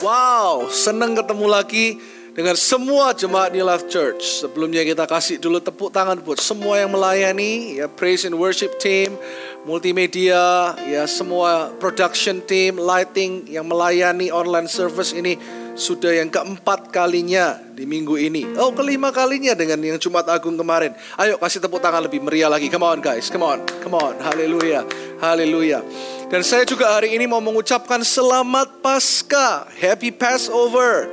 [0.00, 2.00] Wow, senang ketemu lagi
[2.32, 4.40] dengan semua jemaat New Life Church.
[4.40, 9.12] Sebelumnya kita kasih dulu tepuk tangan buat semua yang melayani, ya praise and worship team,
[9.68, 15.36] multimedia, ya semua production team, lighting yang melayani online service ini
[15.80, 18.44] sudah yang keempat kalinya di minggu ini.
[18.60, 20.92] Oh, kelima kalinya dengan yang Jumat Agung kemarin.
[21.16, 22.68] Ayo kasih tepuk tangan lebih meriah lagi.
[22.68, 24.20] Come on guys, come on, come on.
[24.20, 24.84] Haleluya,
[25.24, 25.80] haleluya.
[26.28, 31.08] Dan saya juga hari ini mau mengucapkan selamat Pasca, Happy Passover.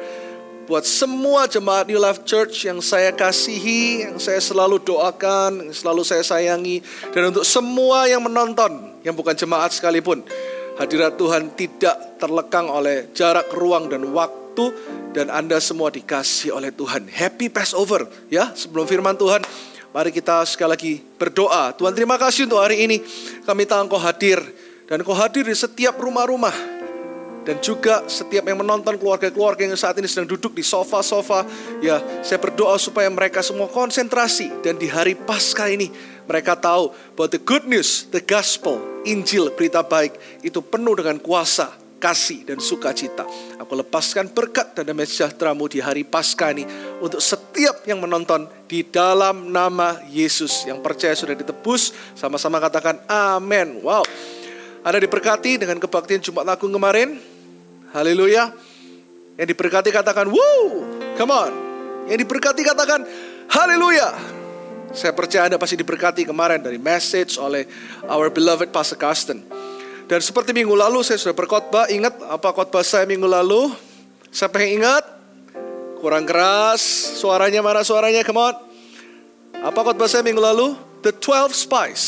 [0.67, 6.03] Buat semua jemaat New Life Church yang saya kasihi, yang saya selalu doakan, yang selalu
[6.03, 6.83] saya sayangi.
[7.15, 10.27] Dan untuk semua yang menonton, yang bukan jemaat sekalipun.
[10.75, 14.73] Hadirat Tuhan tidak terlekang oleh jarak, ruang, dan waktu waktu
[15.13, 17.05] dan Anda semua dikasih oleh Tuhan.
[17.13, 18.49] Happy Passover ya.
[18.57, 19.45] Sebelum firman Tuhan,
[19.93, 21.77] mari kita sekali lagi berdoa.
[21.77, 22.97] Tuhan terima kasih untuk hari ini.
[23.45, 24.41] Kami tahu Engkau hadir
[24.89, 26.53] dan Engkau hadir di setiap rumah-rumah
[27.45, 31.47] dan juga setiap yang menonton keluarga-keluarga yang saat ini sedang duduk di sofa-sofa
[31.79, 35.87] ya saya berdoa supaya mereka semua konsentrasi dan di hari Paskah ini
[36.27, 41.86] mereka tahu bahwa the good news, the gospel, Injil, berita baik itu penuh dengan kuasa
[41.97, 43.25] kasih dan sukacita.
[43.57, 46.63] Aku lepaskan berkat dan damai sejahteramu di hari Paskah ini
[47.01, 51.93] untuk setiap yang menonton di dalam nama Yesus yang percaya sudah ditebus.
[52.13, 53.81] Sama-sama katakan amin.
[53.81, 54.05] Wow.
[54.85, 57.17] Anda diberkati dengan kebaktian Jumat Agung kemarin.
[57.91, 58.53] Haleluya.
[59.35, 60.85] Yang diberkati katakan woo.
[61.17, 61.51] Come on.
[62.07, 63.03] Yang diberkati katakan
[63.51, 64.37] haleluya.
[64.95, 67.67] Saya percaya Anda pasti diberkati kemarin dari message oleh
[68.07, 69.56] our beloved Pastor Carsten.
[70.07, 73.75] Dan seperti minggu lalu saya sudah berkhotbah, ingat apa khotbah saya minggu lalu?
[74.31, 75.03] Siapa yang ingat?
[75.99, 76.79] Kurang keras,
[77.19, 78.23] suaranya mana suaranya?
[78.23, 78.55] Come on.
[79.59, 80.79] Apa khotbah saya minggu lalu?
[81.03, 82.03] The 12 Spies.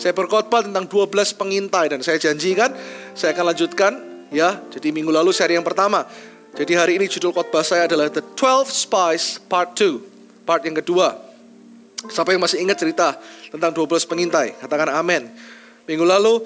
[0.00, 2.72] Saya berkhotbah tentang 12 pengintai dan saya janjikan
[3.12, 3.92] saya akan lanjutkan
[4.32, 4.64] ya.
[4.72, 6.08] Jadi minggu lalu seri yang pertama.
[6.56, 10.48] Jadi hari ini judul khotbah saya adalah The 12 Spies Part 2.
[10.48, 11.12] Part yang kedua.
[12.08, 13.20] Siapa yang masih ingat cerita
[13.52, 14.56] tentang 12 pengintai?
[14.56, 15.28] Katakan amin.
[15.84, 16.40] Minggu lalu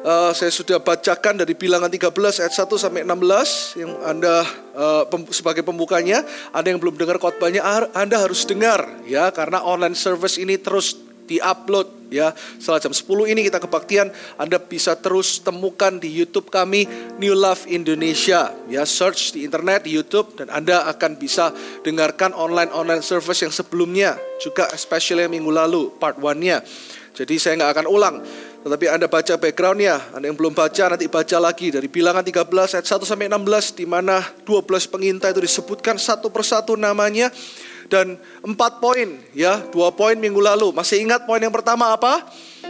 [0.00, 5.28] Uh, saya sudah bacakan dari bilangan 13 ayat 1 sampai 16 yang Anda uh, pem,
[5.28, 6.24] sebagai pembukanya,
[6.56, 7.60] Anda yang belum dengar khotbahnya
[7.92, 10.96] Anda harus dengar ya karena online service ini terus
[11.28, 12.32] diupload ya.
[12.56, 14.08] Setelah jam 10 ini kita kebaktian,
[14.40, 16.88] Anda bisa terus temukan di YouTube kami
[17.22, 18.50] New Love Indonesia.
[18.72, 21.54] Ya, search di internet di YouTube dan Anda akan bisa
[21.86, 26.64] dengarkan online-online service yang sebelumnya juga especially minggu lalu part 1-nya.
[27.10, 28.16] Jadi saya nggak akan ulang
[28.60, 32.86] tetapi Anda baca backgroundnya, Anda yang belum baca nanti baca lagi dari bilangan 13 ayat
[32.86, 37.32] 1 sampai 16 di mana 12 pengintai itu disebutkan satu persatu namanya
[37.88, 40.70] dan empat poin ya, dua poin minggu lalu.
[40.76, 42.22] Masih ingat poin yang pertama apa?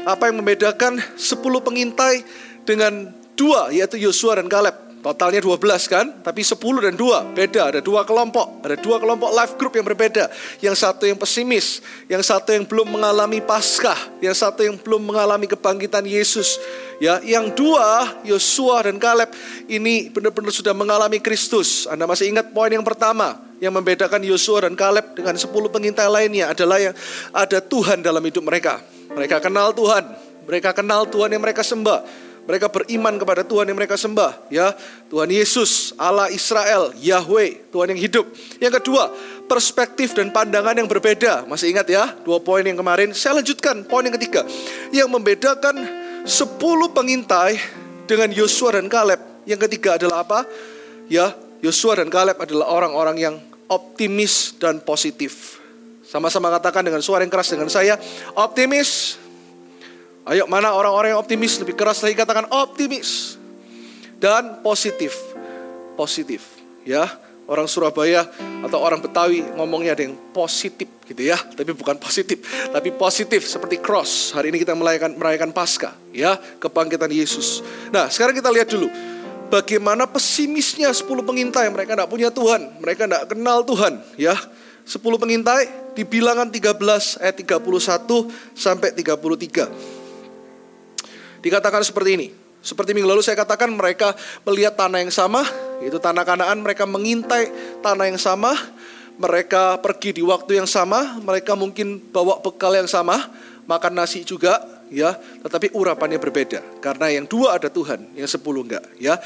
[0.06, 2.22] Apa yang membedakan 10 pengintai
[2.62, 4.89] dengan dua yaitu Yosua dan Kaleb?
[5.00, 7.72] Totalnya 12 kan, tapi 10 dan 2 beda.
[7.72, 10.28] Ada dua kelompok, ada dua kelompok life group yang berbeda.
[10.60, 15.48] Yang satu yang pesimis, yang satu yang belum mengalami Paskah, yang satu yang belum mengalami
[15.48, 16.60] kebangkitan Yesus.
[17.00, 19.32] Ya, yang dua Yosua dan Kaleb
[19.72, 21.88] ini benar-benar sudah mengalami Kristus.
[21.88, 26.52] Anda masih ingat poin yang pertama yang membedakan Yosua dan Kaleb dengan 10 pengintai lainnya
[26.52, 26.92] adalah yang
[27.32, 28.84] ada Tuhan dalam hidup mereka.
[29.16, 30.12] Mereka kenal Tuhan,
[30.44, 34.74] mereka kenal Tuhan yang mereka sembah mereka beriman kepada Tuhan yang mereka sembah, ya.
[35.06, 38.26] Tuhan Yesus, Allah Israel, Yahweh, Tuhan yang hidup.
[38.58, 39.14] Yang kedua,
[39.46, 41.46] perspektif dan pandangan yang berbeda.
[41.46, 43.14] Masih ingat ya, dua poin yang kemarin.
[43.14, 44.42] Saya lanjutkan poin yang ketiga.
[44.90, 45.76] Yang membedakan
[46.26, 46.58] 10
[46.90, 47.56] pengintai
[48.10, 49.22] dengan Yosua dan Kaleb.
[49.46, 50.42] Yang ketiga adalah apa?
[51.06, 51.30] Ya,
[51.62, 53.34] Yosua dan Kaleb adalah orang-orang yang
[53.70, 55.62] optimis dan positif.
[56.02, 57.94] Sama-sama katakan dengan suara yang keras dengan saya,
[58.34, 59.19] optimis
[60.30, 63.34] Ayo mana orang-orang yang optimis lebih keras lagi katakan optimis
[64.22, 65.18] dan positif.
[65.98, 66.46] Positif
[66.86, 67.10] ya.
[67.50, 68.30] Orang Surabaya
[68.62, 73.82] atau orang Betawi ngomongnya ada yang positif gitu ya, tapi bukan positif, tapi positif seperti
[73.82, 74.30] cross.
[74.30, 77.58] Hari ini kita merayakan merayakan Paskah ya, kebangkitan Yesus.
[77.90, 78.86] Nah, sekarang kita lihat dulu
[79.50, 81.66] bagaimana pesimisnya 10 pengintai.
[81.74, 84.38] Mereka tidak punya Tuhan, mereka tidak kenal Tuhan ya.
[84.86, 89.99] 10 pengintai di bilangan 13 ayat 31 sampai 33.
[91.40, 92.28] Dikatakan seperti ini.
[92.60, 94.12] Seperti minggu lalu saya katakan mereka
[94.44, 95.40] melihat tanah yang sama,
[95.80, 97.48] yaitu tanah kanaan, mereka mengintai
[97.80, 98.52] tanah yang sama,
[99.16, 103.32] mereka pergi di waktu yang sama, mereka mungkin bawa bekal yang sama,
[103.64, 104.60] makan nasi juga,
[104.92, 106.60] ya, tetapi urapannya berbeda.
[106.84, 109.16] Karena yang dua ada Tuhan, yang sepuluh enggak, ya.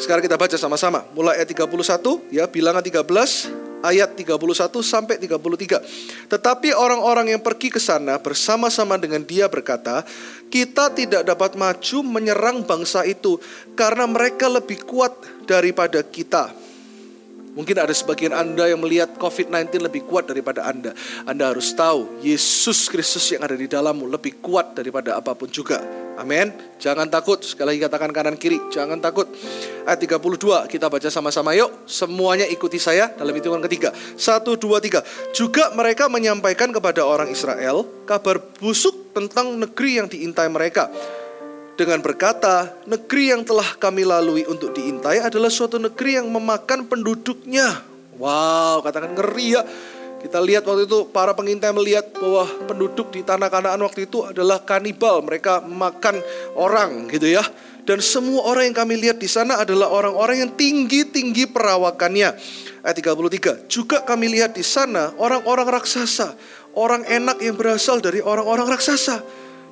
[0.00, 1.04] Sekarang kita baca sama-sama.
[1.12, 4.36] Mulai ayat 31, ya, bilangan 13, ayat 31
[4.80, 6.30] sampai 33.
[6.30, 10.04] Tetapi orang-orang yang pergi ke sana bersama-sama dengan dia berkata,
[10.48, 13.40] kita tidak dapat maju menyerang bangsa itu
[13.74, 15.12] karena mereka lebih kuat
[15.44, 16.69] daripada kita.
[17.50, 20.94] Mungkin ada sebagian Anda yang melihat COVID-19 lebih kuat daripada Anda.
[21.26, 25.82] Anda harus tahu, Yesus Kristus yang ada di dalammu lebih kuat daripada apa pun juga.
[26.20, 26.52] Amin.
[26.76, 27.40] Jangan takut.
[27.40, 28.60] Sekali lagi katakan kanan kiri.
[28.68, 29.24] Jangan takut.
[29.88, 31.88] Ayat 32 kita baca sama-sama yuk.
[31.88, 33.88] Semuanya ikuti saya dalam hitungan ketiga.
[34.20, 35.00] Satu, dua, tiga.
[35.32, 40.92] Juga mereka menyampaikan kepada orang Israel kabar busuk tentang negeri yang diintai mereka
[41.80, 47.80] dengan berkata, negeri yang telah kami lalui untuk diintai adalah suatu negeri yang memakan penduduknya.
[48.20, 49.64] Wow, katakan ngeri ya.
[50.20, 54.60] Kita lihat waktu itu para pengintai melihat bahwa penduduk di tanah Kanaan waktu itu adalah
[54.60, 56.20] kanibal, mereka makan
[56.52, 57.40] orang gitu ya.
[57.88, 62.36] Dan semua orang yang kami lihat di sana adalah orang-orang yang tinggi-tinggi perawakannya.
[62.84, 63.72] Ayat 33.
[63.72, 66.36] Juga kami lihat di sana orang-orang raksasa,
[66.76, 69.24] orang enak yang berasal dari orang-orang raksasa.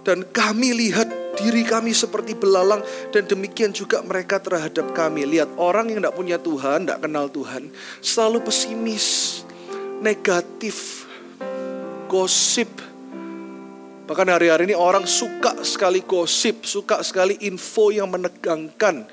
[0.09, 2.83] Dan kami lihat diri kami seperti belalang
[3.15, 5.23] dan demikian juga mereka terhadap kami.
[5.25, 7.71] Lihat orang yang tidak punya Tuhan, tidak kenal Tuhan,
[8.03, 9.07] selalu pesimis,
[10.03, 11.07] negatif,
[12.11, 12.69] gosip.
[14.09, 19.07] Bahkan hari-hari ini orang suka sekali gosip, suka sekali info yang menegangkan.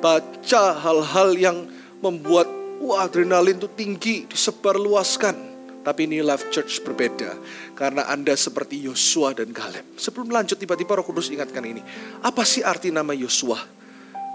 [0.00, 1.68] Baca hal-hal yang
[2.00, 2.48] membuat
[2.80, 5.52] wah adrenalin itu tinggi, disebarluaskan.
[5.84, 7.36] Tapi ini Life Church berbeda.
[7.80, 9.96] Karena Anda seperti Yosua dan Kaleb.
[9.96, 11.80] Sebelum lanjut tiba-tiba Roh Kudus ingatkan ini.
[12.20, 13.56] Apa sih arti nama Yosua?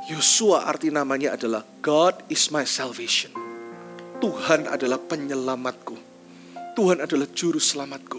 [0.10, 3.30] Yosua arti namanya adalah God is my salvation.
[4.18, 5.94] Tuhan adalah penyelamatku.
[6.74, 8.18] Tuhan adalah juru selamatku.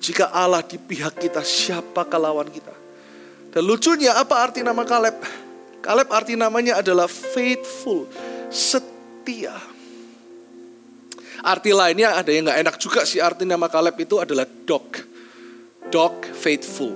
[0.00, 2.72] Jika Allah di pihak kita, siapa lawan kita?
[3.52, 5.20] Dan lucunya apa arti nama Kaleb?
[5.84, 8.08] Kaleb arti namanya adalah faithful,
[8.48, 9.52] setia.
[11.42, 14.94] Arti lainnya ada yang nggak enak juga sih arti nama Kaleb itu adalah dog.
[15.90, 16.94] Dog faithful.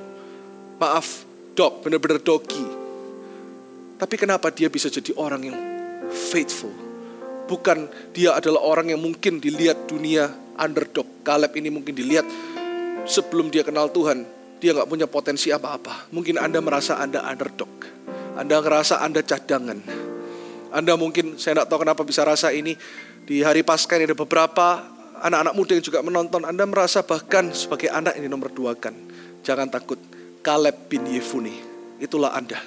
[0.78, 1.26] Maaf,
[1.58, 2.62] dog, benar-benar doggy.
[3.98, 5.58] Tapi kenapa dia bisa jadi orang yang
[6.14, 6.70] faithful?
[7.50, 11.26] Bukan dia adalah orang yang mungkin dilihat dunia underdog.
[11.26, 12.26] Kaleb ini mungkin dilihat
[13.02, 14.22] sebelum dia kenal Tuhan,
[14.62, 16.10] dia nggak punya potensi apa-apa.
[16.14, 17.70] Mungkin Anda merasa Anda underdog.
[18.38, 19.78] Anda ngerasa Anda cadangan.
[20.70, 22.76] Anda mungkin, saya nggak tahu kenapa bisa rasa ini,
[23.26, 24.86] di hari Paskah ini ada beberapa
[25.18, 26.46] anak-anak muda yang juga menonton.
[26.46, 28.94] Anda merasa bahkan sebagai anak ini nomor dua kan.
[29.42, 29.98] Jangan takut.
[30.46, 31.58] Kaleb bin Yefuni.
[31.98, 32.62] Itulah Anda.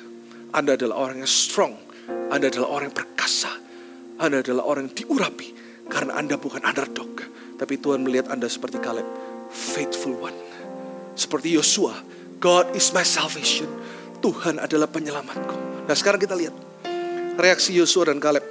[0.52, 1.80] Anda adalah orang yang strong.
[2.28, 3.52] Anda adalah orang yang perkasa.
[4.20, 5.48] Anda adalah orang yang diurapi.
[5.88, 7.24] Karena Anda bukan underdog.
[7.56, 9.08] Tapi Tuhan melihat Anda seperti Kaleb.
[9.48, 10.36] Faithful one.
[11.16, 11.96] Seperti Yosua.
[12.44, 13.72] God is my salvation.
[14.20, 15.88] Tuhan adalah penyelamatku.
[15.88, 16.52] Nah sekarang kita lihat.
[17.40, 18.44] Reaksi Yosua dan Kaleb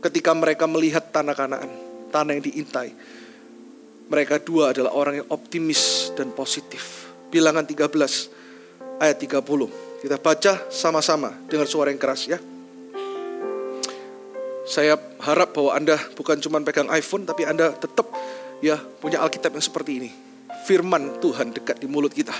[0.00, 1.70] ketika mereka melihat tanah Kanaan,
[2.08, 2.90] tanah yang diintai.
[4.10, 7.06] Mereka dua adalah orang yang optimis dan positif.
[7.30, 9.38] Bilangan 13 ayat 30.
[10.02, 12.40] Kita baca sama-sama dengan suara yang keras ya.
[14.66, 18.10] Saya harap bahwa Anda bukan cuma pegang iPhone tapi Anda tetap
[18.58, 20.10] ya punya Alkitab yang seperti ini.
[20.66, 22.34] Firman Tuhan dekat di mulut kita.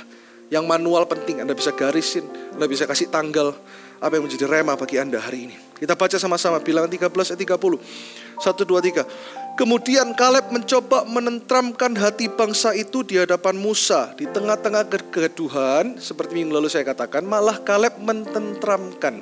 [0.51, 2.27] Yang manual penting Anda bisa garisin,
[2.59, 3.55] Anda bisa kasih tanggal,
[4.01, 5.57] apa yang menjadi rema bagi Anda hari ini.
[5.77, 8.41] Kita baca sama-sama bilangan 13 ayat 30.
[8.41, 9.61] 1 2 3.
[9.61, 16.57] Kemudian Kaleb mencoba menentramkan hati bangsa itu di hadapan Musa di tengah-tengah kegaduhan seperti minggu
[16.57, 19.21] lalu saya katakan malah Kaleb mententramkan.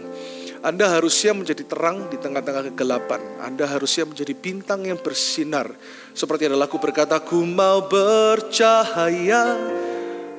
[0.59, 3.23] Anda harusnya menjadi terang di tengah-tengah kegelapan.
[3.39, 5.71] Anda harusnya menjadi bintang yang bersinar.
[6.15, 9.55] Seperti ada lagu berkata, Ku mau bercahaya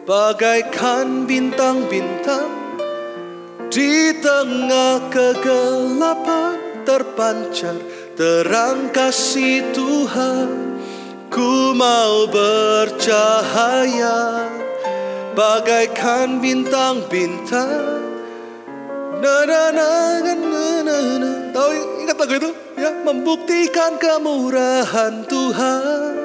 [0.03, 2.58] bagaikan bintang-bintang
[3.69, 7.77] di tengah kegelapan terpancar
[8.17, 10.69] terang kasih Tuhan
[11.29, 13.29] Ku mau bercahaya.
[15.37, 18.01] Bagaikan bintang-bintang.
[19.21, 21.53] Na na na na na na.
[21.53, 22.49] Tahu ingat lagu itu?
[22.81, 26.17] Ya, membuktikan kemurahan Tuhan.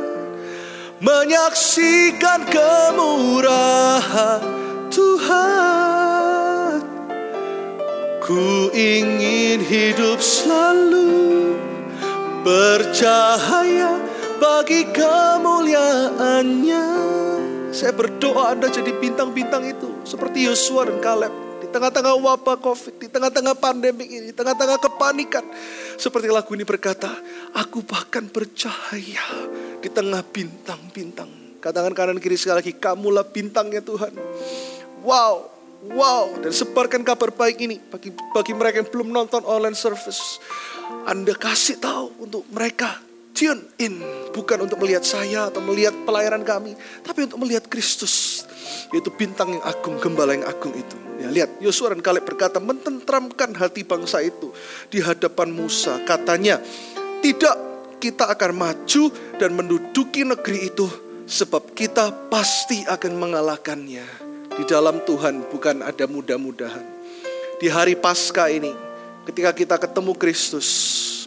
[1.05, 4.41] Menyaksikan kemurahan
[4.89, 5.94] Tuhan
[8.25, 11.52] Ku ingin hidup selalu
[12.40, 14.00] bercahaya
[14.40, 16.87] bagi kemuliaannya.
[17.69, 20.09] Saya berdoa Anda jadi bintang-bintang itu.
[20.09, 21.37] Seperti Yosua dan Kaleb.
[21.61, 25.45] Di tengah-tengah wabah COVID, di tengah-tengah pandemi ini, di tengah-tengah kepanikan.
[26.00, 27.12] Seperti lagu ini berkata,
[27.52, 29.52] aku bahkan bercahaya
[29.85, 31.61] di tengah bintang-bintang.
[31.61, 34.16] Katakan kanan kiri sekali lagi, kamulah bintangnya Tuhan.
[35.04, 35.54] Wow,
[35.93, 40.41] Wow, dan sebarkan kabar baik ini bagi bagi mereka yang belum nonton online service.
[41.05, 43.05] Anda kasih tahu untuk mereka
[43.37, 44.00] tune in
[44.33, 46.73] bukan untuk melihat saya atau melihat pelayanan kami,
[47.05, 48.47] tapi untuk melihat Kristus,
[48.95, 50.97] yaitu bintang yang agung, gembala yang agung itu.
[51.21, 54.57] Ya, lihat Yosua dan Kaleb berkata mententramkan hati bangsa itu
[54.88, 56.00] di hadapan Musa.
[56.09, 56.64] Katanya,
[57.21, 57.61] tidak
[58.00, 59.03] kita akan maju
[59.37, 60.88] dan menduduki negeri itu
[61.29, 64.24] sebab kita pasti akan mengalahkannya.
[64.55, 66.87] Di dalam Tuhan bukan ada mudah-mudahan.
[67.59, 68.71] Di hari Paskah ini,
[69.27, 70.69] ketika kita ketemu Kristus,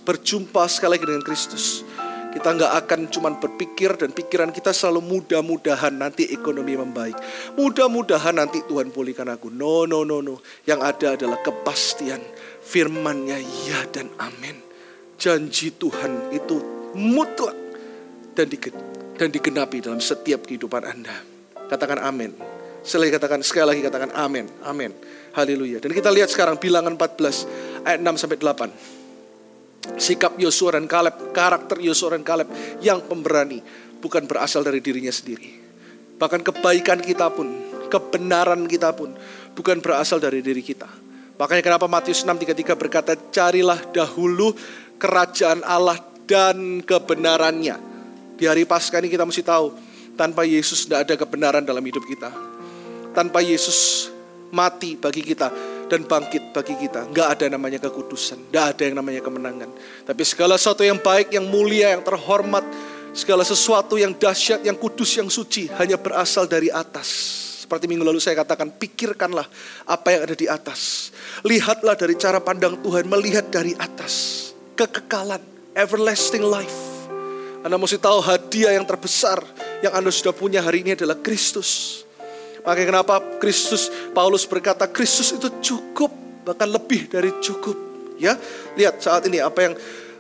[0.08, 1.84] berjumpa sekali lagi dengan Kristus,
[2.32, 7.20] kita nggak akan cuma berpikir dan pikiran kita selalu mudah-mudahan nanti ekonomi membaik.
[7.60, 9.52] Mudah-mudahan nanti Tuhan pulihkan aku.
[9.52, 10.40] No, no, no, no.
[10.64, 12.24] Yang ada adalah kepastian.
[12.64, 14.56] Firmannya ya dan amin.
[15.20, 16.64] Janji Tuhan itu
[16.96, 17.56] mutlak
[19.20, 21.16] dan digenapi dalam setiap kehidupan Anda.
[21.68, 22.57] Katakan amin.
[22.88, 24.48] Sekali katakan sekali lagi katakan amin.
[24.63, 24.96] Amin.
[25.36, 25.84] Haleluya.
[25.84, 28.98] Dan kita lihat sekarang bilangan 14 ayat 6 sampai 8
[29.96, 32.51] sikap Yosua dan Kaleb, karakter Yosua dan Kaleb
[32.84, 33.63] yang pemberani
[34.03, 35.56] bukan berasal dari dirinya sendiri.
[36.20, 37.48] Bahkan kebaikan kita pun,
[37.88, 39.15] kebenaran kita pun
[39.56, 40.89] bukan berasal dari diri kita.
[41.38, 44.51] Makanya kenapa Matius 6:33 berkata, "Carilah dahulu
[44.98, 47.77] kerajaan Allah dan kebenarannya."
[48.38, 49.74] Di hari Paskah ini kita mesti tahu,
[50.17, 52.47] tanpa Yesus tidak ada kebenaran dalam hidup kita.
[53.18, 54.14] Tanpa Yesus
[54.54, 55.50] mati bagi kita,
[55.88, 57.08] dan bangkit bagi kita.
[57.10, 59.70] Nggak ada namanya kekudusan, nggak ada yang namanya kemenangan.
[60.04, 62.64] Tapi segala sesuatu yang baik, yang mulia, yang terhormat,
[63.16, 67.08] segala sesuatu yang dahsyat, yang kudus, yang suci hanya berasal dari atas.
[67.68, 69.48] Seperti minggu lalu saya katakan, pikirkanlah
[69.88, 71.12] apa yang ada di atas.
[71.44, 74.46] Lihatlah dari cara pandang Tuhan, melihat dari atas.
[74.78, 75.42] Kekekalan,
[75.76, 76.80] everlasting life.
[77.66, 79.44] Anda mesti tahu hadiah yang terbesar
[79.84, 82.07] yang Anda sudah punya hari ini adalah Kristus.
[82.68, 86.12] Makanya kenapa Kristus Paulus berkata Kristus itu cukup
[86.44, 87.80] bahkan lebih dari cukup.
[88.20, 88.36] Ya,
[88.76, 89.74] lihat saat ini apa yang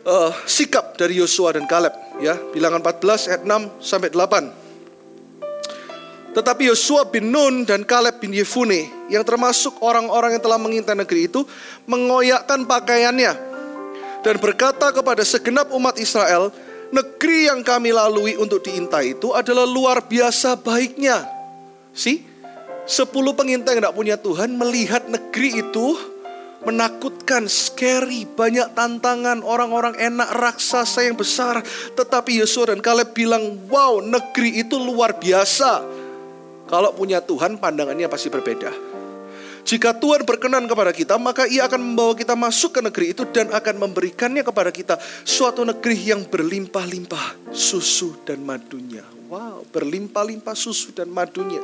[0.07, 1.91] uh, sikap dari Yosua dan Kaleb
[2.23, 6.37] ya, bilangan 14 ayat 6 sampai 8.
[6.37, 11.27] Tetapi Yosua bin Nun dan Kaleb bin Yefune yang termasuk orang-orang yang telah mengintai negeri
[11.27, 11.43] itu
[11.89, 13.33] mengoyakkan pakaiannya
[14.21, 16.51] dan berkata kepada segenap umat Israel,
[16.91, 21.23] negeri yang kami lalui untuk diintai itu adalah luar biasa baiknya.
[21.95, 22.36] See?
[22.87, 25.99] Sepuluh pengintai yang tidak punya Tuhan melihat negeri itu
[26.63, 31.59] menakutkan, scary, banyak tantangan, orang-orang enak, raksasa yang besar.
[31.95, 35.83] Tetapi Yosua dan Kaleb bilang, wow negeri itu luar biasa.
[36.67, 38.96] Kalau punya Tuhan pandangannya pasti berbeda.
[39.67, 43.51] Jika Tuhan berkenan kepada kita, maka ia akan membawa kita masuk ke negeri itu dan
[43.51, 44.95] akan memberikannya kepada kita
[45.27, 49.03] suatu negeri yang berlimpah-limpah susu dan madunya.
[49.27, 51.59] Wow, berlimpah-limpah susu dan madunya.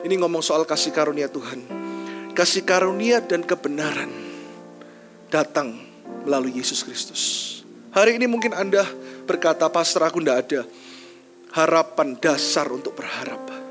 [0.00, 1.60] Ini ngomong soal kasih karunia Tuhan.
[2.32, 4.08] Kasih karunia dan kebenaran
[5.28, 5.76] datang
[6.24, 7.22] melalui Yesus Kristus.
[7.92, 8.88] Hari ini mungkin Anda
[9.28, 10.60] berkata, Pastor aku tidak ada
[11.52, 13.61] harapan dasar untuk berharap.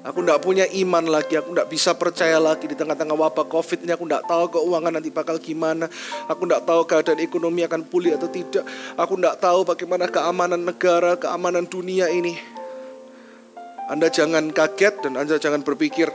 [0.00, 3.92] Aku tidak punya iman lagi, aku tidak bisa percaya lagi di tengah-tengah wabah COVID ini.
[3.92, 5.92] Aku tidak tahu keuangan nanti bakal gimana.
[6.24, 8.64] Aku tidak tahu keadaan ekonomi akan pulih atau tidak.
[8.96, 12.32] Aku tidak tahu bagaimana keamanan negara, keamanan dunia ini.
[13.92, 16.08] Anda jangan kaget dan Anda jangan berpikir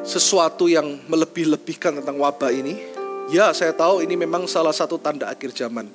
[0.00, 2.80] sesuatu yang melebih-lebihkan tentang wabah ini.
[3.28, 5.92] Ya, saya tahu ini memang salah satu tanda akhir zaman.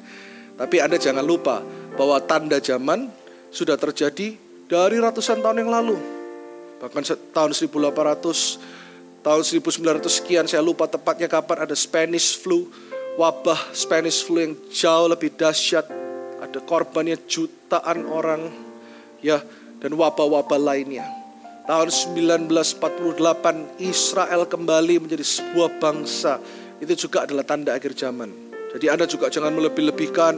[0.54, 1.66] Tapi Anda jangan lupa
[1.98, 3.10] bahwa tanda zaman
[3.50, 5.98] sudah terjadi dari ratusan tahun yang lalu.
[6.84, 12.68] Bahkan tahun 1800, tahun 1900 sekian saya lupa tepatnya kapan ada Spanish flu,
[13.16, 15.88] wabah Spanish flu yang jauh lebih dahsyat.
[16.44, 18.52] Ada korbannya jutaan orang.
[19.24, 19.40] Ya,
[19.80, 21.08] dan wabah-wabah lainnya.
[21.64, 26.44] Tahun 1948 Israel kembali menjadi sebuah bangsa.
[26.84, 28.52] Itu juga adalah tanda akhir zaman.
[28.76, 30.34] Jadi Anda juga jangan melebih-lebihkan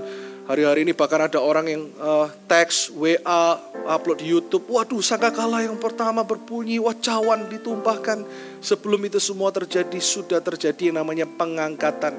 [0.46, 3.58] Hari-hari ini bahkan ada orang yang uh, teks, WA,
[3.90, 4.70] upload di YouTube.
[4.70, 8.22] Waduh, sangkakala yang pertama berbunyi, wacawan ditumpahkan.
[8.62, 12.14] Sebelum itu semua terjadi, sudah terjadi yang namanya pengangkatan.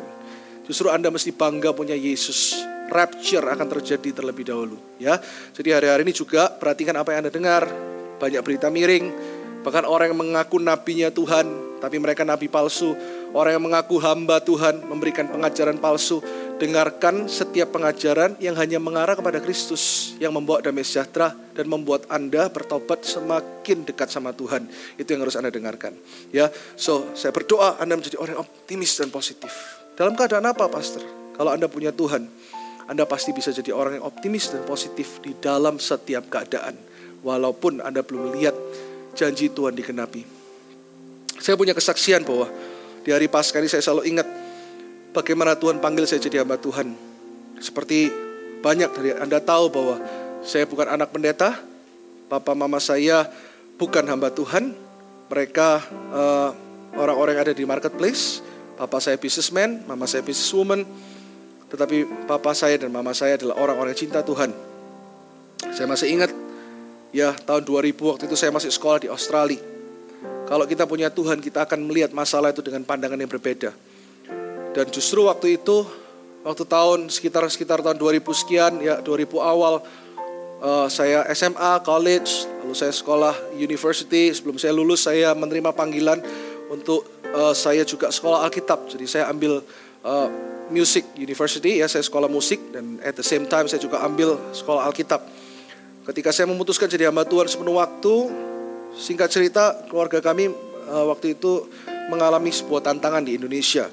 [0.67, 2.59] Justru Anda mesti bangga punya Yesus
[2.91, 5.19] rapture akan terjadi terlebih dahulu ya.
[5.55, 7.63] Jadi hari-hari ini juga perhatikan apa yang Anda dengar.
[8.17, 9.07] Banyak berita miring,
[9.63, 12.97] bahkan orang yang mengaku nabinya Tuhan tapi mereka nabi palsu.
[13.37, 16.25] Orang yang mengaku hamba Tuhan memberikan pengajaran palsu.
[16.57, 22.49] Dengarkan setiap pengajaran yang hanya mengarah kepada Kristus yang membawa damai sejahtera dan membuat Anda
[22.49, 24.65] bertobat semakin dekat sama Tuhan.
[24.97, 25.93] Itu yang harus Anda dengarkan.
[26.33, 29.53] Ya, so saya berdoa Anda menjadi orang yang optimis dan positif.
[30.01, 31.05] Dalam keadaan apa, Pastor?
[31.37, 32.25] Kalau Anda punya Tuhan,
[32.87, 36.79] anda pasti bisa jadi orang yang optimis dan positif di dalam setiap keadaan.
[37.27, 38.55] Walaupun Anda belum melihat
[39.19, 40.23] janji Tuhan dikenapi.
[41.43, 42.47] Saya punya kesaksian bahwa
[43.03, 44.27] di hari Paskah ini saya selalu ingat
[45.17, 46.93] bagaimana Tuhan panggil saya jadi hamba Tuhan.
[47.57, 48.13] Seperti
[48.61, 49.97] banyak dari Anda tahu bahwa
[50.45, 51.57] saya bukan anak pendeta,
[52.29, 53.25] papa mama saya
[53.81, 54.77] bukan hamba Tuhan,
[55.33, 55.81] mereka
[56.13, 56.53] uh,
[57.01, 58.45] orang-orang yang ada di marketplace,
[58.77, 60.85] papa saya businessman, mama saya businesswoman,
[61.73, 64.53] tetapi papa saya dan mama saya adalah orang-orang cinta Tuhan.
[65.73, 66.31] Saya masih ingat
[67.17, 69.61] ya tahun 2000 waktu itu saya masih sekolah di Australia.
[70.47, 73.75] Kalau kita punya Tuhan, kita akan melihat masalah itu dengan pandangan yang berbeda.
[74.77, 75.89] Dan justru waktu itu,
[76.45, 79.81] waktu tahun sekitar sekitar tahun 2000 sekian, ya 2000 awal,
[80.61, 84.29] uh, saya SMA, college, lalu saya sekolah university.
[84.37, 86.21] Sebelum saya lulus, saya menerima panggilan
[86.69, 88.85] untuk uh, saya juga sekolah Alkitab.
[88.93, 89.65] Jadi saya ambil
[90.05, 90.29] uh,
[90.69, 94.93] music university, ya saya sekolah musik dan at the same time saya juga ambil sekolah
[94.93, 95.25] Alkitab.
[96.05, 98.29] Ketika saya memutuskan jadi hamba Tuhan sepenuh waktu,
[98.93, 100.53] singkat cerita keluarga kami
[100.85, 101.65] uh, waktu itu
[102.13, 103.89] mengalami sebuah tantangan di Indonesia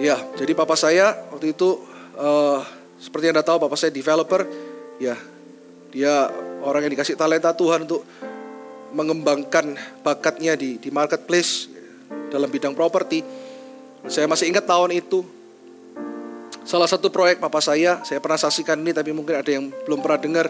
[0.00, 1.76] Ya, jadi papa saya waktu itu
[2.16, 2.64] uh,
[2.96, 4.48] seperti yang Anda tahu papa saya developer,
[4.96, 5.12] ya.
[5.92, 6.32] Dia
[6.64, 8.08] orang yang dikasih talenta Tuhan untuk
[8.96, 11.68] mengembangkan bakatnya di di marketplace
[12.32, 13.20] dalam bidang properti.
[14.08, 15.20] Saya masih ingat tahun itu
[16.64, 20.16] salah satu proyek papa saya, saya pernah saksikan ini tapi mungkin ada yang belum pernah
[20.16, 20.46] dengar,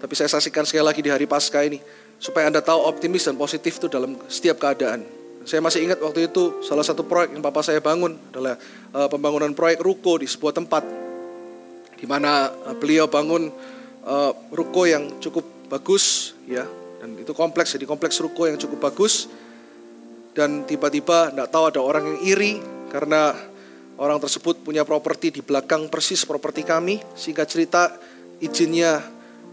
[0.00, 1.76] tapi saya saksikan sekali lagi di hari Paskah ini
[2.16, 5.17] supaya Anda tahu optimis dan positif itu dalam setiap keadaan.
[5.48, 8.60] Saya masih ingat waktu itu salah satu proyek yang papa saya bangun adalah
[8.92, 10.84] uh, pembangunan proyek ruko di sebuah tempat.
[11.96, 13.48] Di mana uh, beliau bangun
[14.04, 16.68] uh, ruko yang cukup bagus ya.
[17.00, 19.24] Dan itu kompleks jadi kompleks ruko yang cukup bagus.
[20.36, 22.52] Dan tiba-tiba tidak tahu ada orang yang iri
[22.92, 23.32] karena
[23.96, 27.00] orang tersebut punya properti di belakang persis properti kami.
[27.16, 27.96] Sehingga cerita
[28.36, 29.00] izinnya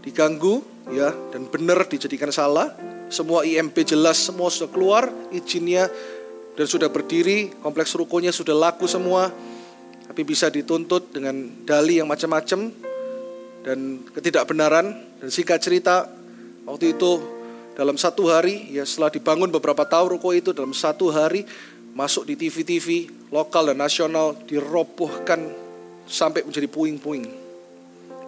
[0.04, 0.60] diganggu
[0.92, 1.08] ya.
[1.32, 5.86] Dan benar dijadikan salah semua IMP jelas, semua sudah keluar izinnya
[6.56, 9.30] dan sudah berdiri, kompleks rukonya sudah laku semua.
[10.06, 11.34] Tapi bisa dituntut dengan
[11.66, 12.72] dali yang macam-macam
[13.66, 13.78] dan
[14.14, 14.86] ketidakbenaran
[15.18, 16.06] dan singkat cerita
[16.62, 17.18] waktu itu
[17.74, 21.44] dalam satu hari ya setelah dibangun beberapa tahun ruko itu dalam satu hari
[21.92, 25.50] masuk di TV-TV lokal dan nasional dirobohkan
[26.06, 27.26] sampai menjadi puing-puing.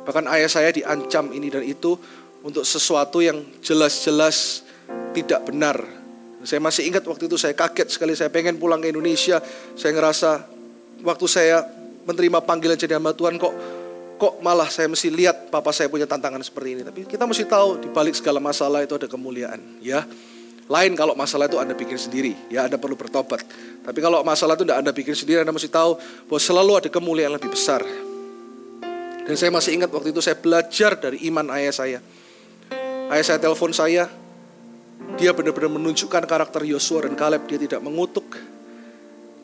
[0.04, 1.94] Bahkan ayah saya diancam ini dan itu
[2.42, 4.67] untuk sesuatu yang jelas-jelas
[5.12, 5.76] tidak benar.
[6.46, 9.42] Saya masih ingat waktu itu saya kaget sekali, saya pengen pulang ke Indonesia.
[9.74, 10.46] Saya ngerasa
[11.02, 11.66] waktu saya
[12.06, 13.54] menerima panggilan jadi hamba Tuhan kok
[14.18, 16.82] kok malah saya mesti lihat papa saya punya tantangan seperti ini.
[16.82, 20.02] Tapi kita mesti tahu di balik segala masalah itu ada kemuliaan, ya.
[20.68, 23.40] Lain kalau masalah itu Anda pikir sendiri, ya Anda perlu bertobat.
[23.88, 25.96] Tapi kalau masalah itu tidak Anda pikir sendiri, Anda mesti tahu
[26.28, 27.80] bahwa selalu ada kemuliaan lebih besar.
[29.24, 31.98] Dan saya masih ingat waktu itu saya belajar dari iman ayah saya.
[33.08, 34.12] Ayah saya telepon saya,
[35.18, 37.46] dia benar-benar menunjukkan karakter Yosua dan Kaleb.
[37.50, 38.38] Dia tidak mengutuk,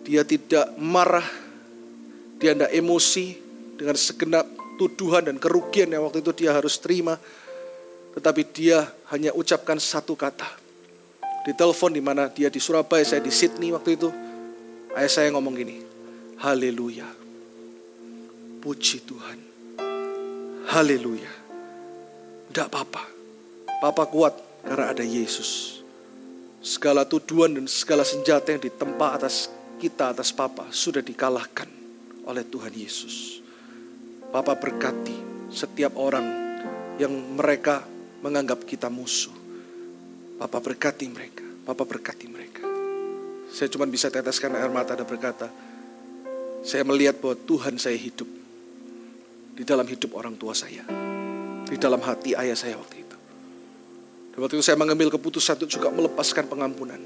[0.06, 1.26] dia tidak marah,
[2.38, 3.38] dia tidak emosi
[3.74, 4.46] dengan segenap
[4.78, 7.18] tuduhan dan kerugian yang waktu itu dia harus terima.
[8.14, 10.46] Tetapi dia hanya ucapkan satu kata.
[11.44, 14.08] Di telepon di mana dia di Surabaya, saya di Sydney waktu itu.
[14.94, 15.82] Ayah saya ngomong gini,
[16.38, 17.10] Haleluya.
[18.62, 19.38] Puji Tuhan.
[20.70, 21.32] Haleluya.
[22.48, 23.02] Tidak apa-apa.
[23.82, 25.80] Papa kuat karena ada Yesus.
[26.64, 31.68] Segala tuduhan dan segala senjata yang ditempa atas kita, atas Papa, sudah dikalahkan
[32.24, 33.44] oleh Tuhan Yesus.
[34.32, 36.24] Papa berkati setiap orang
[36.96, 37.84] yang mereka
[38.24, 39.34] menganggap kita musuh.
[40.40, 42.64] Papa berkati mereka, Papa berkati mereka.
[43.52, 45.46] Saya cuma bisa teteskan air mata dan berkata,
[46.64, 48.26] saya melihat bahwa Tuhan saya hidup
[49.54, 50.82] di dalam hidup orang tua saya.
[51.68, 53.13] Di dalam hati ayah saya waktu itu.
[54.34, 56.98] Dan waktu itu saya mengambil keputusan untuk juga melepaskan pengampunan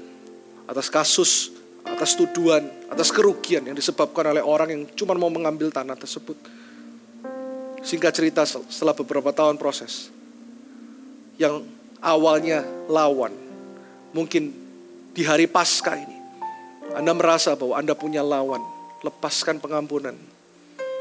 [0.65, 1.53] atas kasus,
[1.85, 6.33] atas tuduhan, atas kerugian yang disebabkan oleh orang yang cuma mau mengambil tanah tersebut.
[7.85, 10.09] Singkat cerita setelah beberapa tahun proses,
[11.37, 11.61] yang
[12.01, 13.31] awalnya lawan,
[14.11, 14.49] mungkin
[15.13, 16.17] di hari pasca ini,
[16.97, 18.61] Anda merasa bahwa Anda punya lawan,
[19.05, 20.17] lepaskan pengampunan.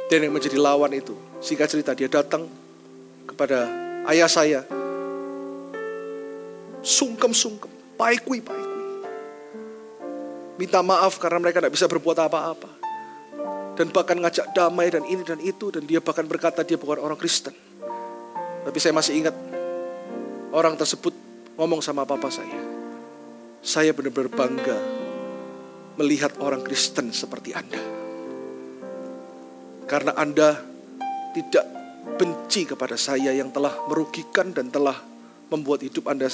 [0.08, 2.48] Dan yang menjadi lawan itu, singkat cerita dia datang
[3.28, 3.68] kepada
[4.08, 4.64] ayah saya
[6.82, 8.76] sungkem-sungkem, paikui-paikui.
[10.58, 12.70] Minta maaf karena mereka tidak bisa berbuat apa-apa.
[13.78, 15.70] Dan bahkan ngajak damai dan ini dan itu.
[15.70, 17.54] Dan dia bahkan berkata dia bukan orang Kristen.
[18.66, 19.38] Tapi saya masih ingat
[20.50, 21.14] orang tersebut
[21.54, 22.58] ngomong sama papa saya.
[23.62, 24.78] Saya benar-benar bangga
[25.94, 27.78] melihat orang Kristen seperti Anda.
[29.86, 30.58] Karena Anda
[31.38, 31.66] tidak
[32.18, 34.98] benci kepada saya yang telah merugikan dan telah
[35.48, 36.26] membuat hidup Anda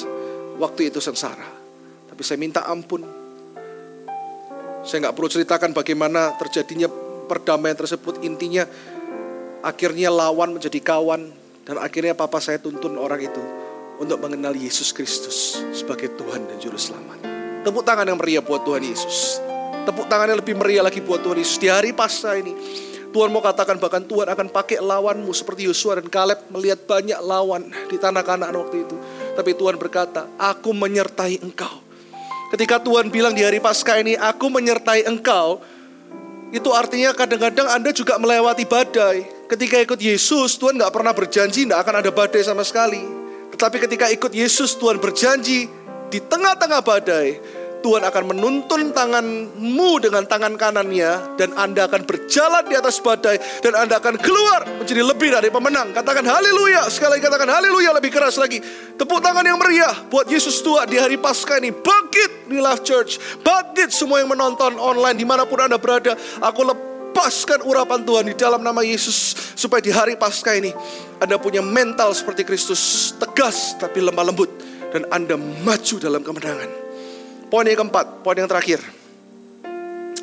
[0.61, 1.47] waktu itu sengsara.
[2.11, 3.03] Tapi saya minta ampun.
[4.85, 6.87] Saya nggak perlu ceritakan bagaimana terjadinya
[7.25, 8.21] perdamaian tersebut.
[8.21, 8.69] Intinya
[9.65, 11.33] Akhirnya lawan menjadi kawan
[11.65, 13.41] dan akhirnya papa saya tuntun orang itu
[13.97, 17.25] untuk mengenal Yesus Kristus sebagai Tuhan dan Juru Selamat.
[17.65, 19.41] Tepuk tangan yang meriah buat Tuhan Yesus.
[19.89, 21.57] Tepuk tangan yang lebih meriah lagi buat Tuhan Yesus.
[21.57, 22.53] Di hari pasca ini,
[23.09, 27.73] Tuhan mau katakan bahkan Tuhan akan pakai lawanmu seperti Yosua dan Kaleb melihat banyak lawan
[27.89, 28.97] di tanah Kanaan waktu itu.
[29.35, 31.83] Tapi Tuhan berkata, aku menyertai engkau.
[32.55, 35.59] Ketika Tuhan bilang di hari pasca ini, aku menyertai engkau,
[36.55, 39.27] itu artinya kadang-kadang Anda juga melewati badai.
[39.51, 43.03] Ketika ikut Yesus, Tuhan gak pernah berjanji tidak akan ada badai sama sekali.
[43.51, 45.67] Tetapi ketika ikut Yesus, Tuhan berjanji
[46.15, 47.39] di tengah-tengah badai,
[47.85, 53.77] Tuhan akan menuntun tanganmu dengan tangan kanannya dan Anda akan berjalan di atas badai dan
[53.77, 55.93] Anda akan keluar menjadi lebih dari pemenang.
[55.93, 56.89] Katakan haleluya.
[56.89, 58.65] Sekali lagi katakan haleluya lebih keras lagi.
[58.97, 61.77] Tepuk tangan yang meriah buat Yesus tua di hari Paskah ini.
[61.77, 63.21] Bangkit di Love Church.
[63.45, 66.17] Bangkit semua yang menonton online di mana pun Anda berada.
[66.41, 70.73] Aku lepaskan urapan Tuhan di dalam nama Yesus supaya di hari Paskah ini
[71.21, 74.49] Anda punya mental seperti Kristus tegas tapi lemah lembut
[74.89, 76.84] dan Anda maju dalam kemenangan.
[77.53, 78.81] Poin yang keempat, poin yang terakhir.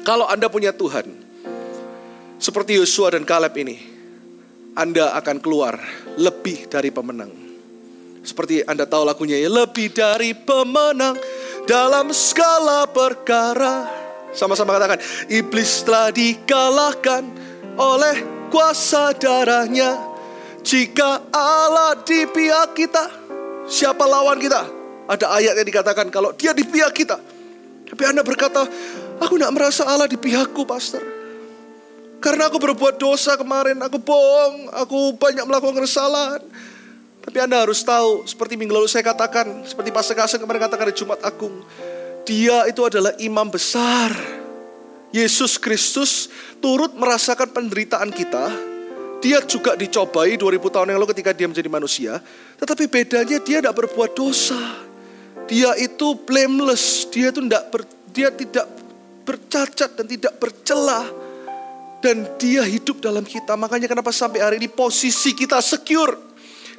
[0.01, 1.05] Kalau Anda punya Tuhan,
[2.41, 3.77] seperti Yosua dan Kaleb ini,
[4.73, 5.77] Anda akan keluar
[6.17, 7.29] lebih dari pemenang.
[8.25, 11.17] Seperti Anda tahu lagunya ya, lebih dari pemenang
[11.69, 13.85] dalam skala perkara.
[14.33, 17.29] Sama-sama katakan, iblis telah dikalahkan
[17.77, 19.97] oleh kuasa darahnya.
[20.61, 23.05] Jika Allah di pihak kita,
[23.69, 24.80] siapa lawan kita?
[25.11, 27.19] Ada ayat yang dikatakan kalau dia di pihak kita.
[27.91, 28.63] Tapi Anda berkata,
[29.19, 31.03] aku tidak merasa Allah di pihakku, Pastor.
[32.23, 36.39] Karena aku berbuat dosa kemarin, aku bohong, aku banyak melakukan kesalahan.
[37.19, 40.95] Tapi Anda harus tahu, seperti minggu lalu saya katakan, seperti Pastor Kasem kemarin katakan di
[40.95, 41.59] Jumat Agung,
[42.23, 44.15] dia itu adalah imam besar.
[45.11, 46.31] Yesus Kristus
[46.63, 48.47] turut merasakan penderitaan kita.
[49.19, 52.23] Dia juga dicobai 2000 tahun yang lalu ketika dia menjadi manusia.
[52.57, 54.90] Tetapi bedanya dia tidak berbuat dosa.
[55.51, 57.83] Dia itu blameless, dia itu tidak ber,
[58.15, 58.71] dia tidak
[59.27, 61.03] bercacat dan tidak bercelah
[61.99, 63.59] dan dia hidup dalam kita.
[63.59, 66.31] Makanya kenapa sampai hari ini posisi kita secure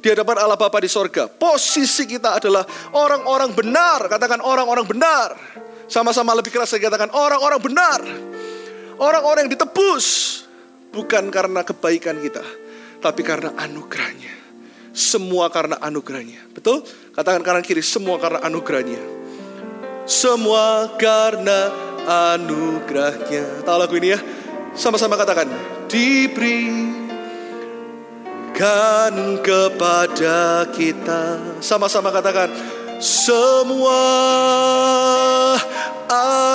[0.03, 1.31] di hadapan Allah Bapa di sorga.
[1.31, 4.11] Posisi kita adalah orang-orang benar.
[4.11, 5.31] Katakan orang-orang benar.
[5.87, 7.99] Sama-sama lebih keras lagi katakan orang-orang benar.
[8.99, 10.07] Orang-orang yang ditebus.
[10.91, 12.43] Bukan karena kebaikan kita.
[12.99, 14.42] Tapi karena anugerahnya.
[14.93, 16.37] Semua karena anugerahnya.
[16.53, 16.85] Betul?
[17.17, 19.01] Katakan kanan kiri, semua karena anugerahnya.
[20.05, 21.73] Semua karena
[22.05, 23.65] anugerahnya.
[23.65, 24.21] Tahu lagu ini ya?
[24.77, 25.49] Sama-sama katakan.
[25.89, 26.93] Diberikan
[29.41, 31.41] kepada kita.
[31.57, 32.53] Sama-sama katakan.
[33.01, 33.97] Semua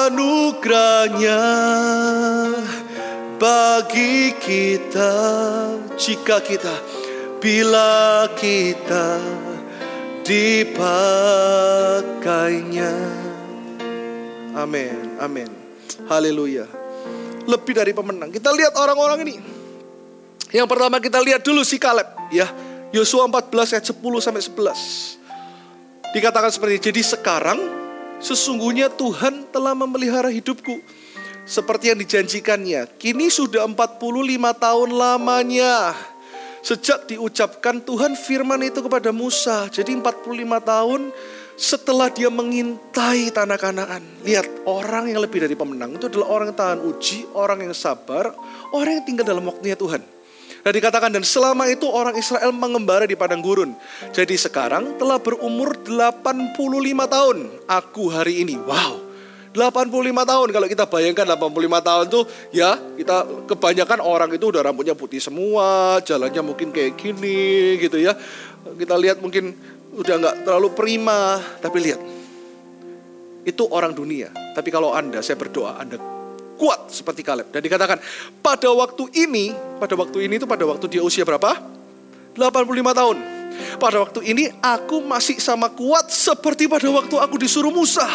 [0.08, 1.42] anugerahnya
[3.38, 5.14] bagi kita
[6.00, 6.97] jika kita
[7.38, 9.18] bila kita
[10.26, 11.64] dipakainya.
[14.58, 15.46] Amin, amin.
[16.10, 16.66] Haleluya.
[17.46, 18.34] Lebih dari pemenang.
[18.34, 19.38] Kita lihat orang-orang ini.
[20.50, 22.50] Yang pertama kita lihat dulu si Kaleb ya.
[22.90, 25.18] Yosua 14 ayat 10 sampai 11.
[26.08, 27.60] Dikatakan seperti ini, jadi sekarang
[28.16, 30.80] sesungguhnya Tuhan telah memelihara hidupku
[31.44, 32.88] seperti yang dijanjikannya.
[32.96, 33.84] Kini sudah 45
[34.56, 35.92] tahun lamanya
[36.60, 39.70] Sejak diucapkan Tuhan firman itu kepada Musa.
[39.70, 41.00] Jadi 45 tahun
[41.58, 44.02] setelah dia mengintai tanah kanaan.
[44.22, 48.34] Lihat orang yang lebih dari pemenang itu adalah orang yang tahan uji, orang yang sabar,
[48.74, 50.02] orang yang tinggal dalam waktunya Tuhan.
[50.58, 53.78] Dan dikatakan dan selama itu orang Israel mengembara di padang gurun.
[54.10, 56.58] Jadi sekarang telah berumur 85
[57.06, 57.38] tahun.
[57.70, 59.07] Aku hari ini, wow
[59.56, 59.88] 85
[60.28, 63.16] tahun kalau kita bayangkan 85 tahun tuh ya kita
[63.48, 68.12] kebanyakan orang itu udah rambutnya putih semua, jalannya mungkin kayak gini gitu ya.
[68.76, 69.56] Kita lihat mungkin
[69.96, 72.00] udah nggak terlalu prima, tapi lihat
[73.48, 74.28] itu orang dunia.
[74.52, 75.96] Tapi kalau Anda, saya berdoa Anda
[76.58, 77.48] kuat seperti Kaleb.
[77.54, 77.96] Dan dikatakan
[78.44, 81.56] pada waktu ini, pada waktu ini itu pada waktu dia usia berapa?
[82.36, 83.16] 85 tahun.
[83.78, 88.06] Pada waktu ini aku masih sama kuat seperti pada waktu aku disuruh Musa.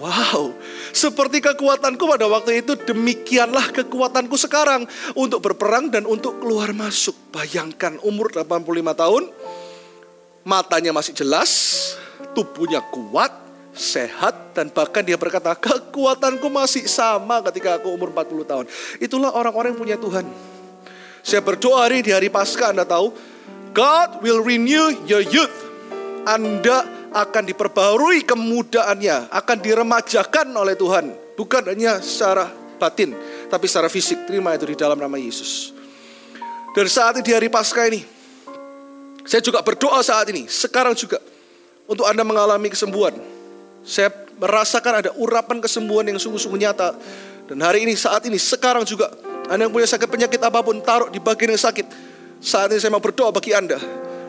[0.00, 0.56] Wow,
[0.96, 7.12] seperti kekuatanku pada waktu itu, demikianlah kekuatanku sekarang untuk berperang dan untuk keluar masuk.
[7.28, 9.28] Bayangkan umur 85 tahun,
[10.40, 11.52] matanya masih jelas,
[12.32, 13.28] tubuhnya kuat,
[13.76, 18.64] sehat, dan bahkan dia berkata, kekuatanku masih sama ketika aku umur 40 tahun.
[19.04, 20.24] Itulah orang-orang yang punya Tuhan.
[21.20, 23.12] Saya berdoa hari di hari Paskah, Anda tahu,
[23.76, 25.52] God will renew your youth.
[26.24, 31.10] Anda akan diperbarui kemudaannya, akan diremajakan oleh Tuhan.
[31.34, 32.46] Bukan hanya secara
[32.78, 33.16] batin,
[33.50, 34.28] tapi secara fisik.
[34.28, 35.74] Terima itu di dalam nama Yesus.
[36.70, 38.00] Dan saat ini di hari Paskah ini,
[39.26, 41.18] saya juga berdoa saat ini, sekarang juga,
[41.90, 43.18] untuk Anda mengalami kesembuhan.
[43.82, 46.94] Saya merasakan ada urapan kesembuhan yang sungguh-sungguh nyata.
[47.50, 49.10] Dan hari ini, saat ini, sekarang juga,
[49.50, 51.86] Anda yang punya sakit penyakit apa pun, taruh di bagian yang sakit.
[52.38, 53.76] Saat ini saya mau berdoa bagi Anda.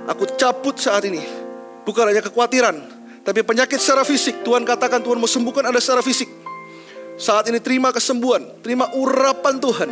[0.10, 1.41] Aku cabut saat ini.
[1.82, 2.76] Bukan hanya kekhawatiran,
[3.22, 4.42] tapi penyakit secara fisik.
[4.46, 6.30] Tuhan katakan Tuhan mau sembuhkan Anda secara fisik.
[7.22, 9.90] Saat ini terima kesembuhan, terima urapan Tuhan.